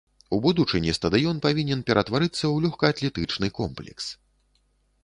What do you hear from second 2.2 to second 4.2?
ў лёгкаатлетычны комплекс.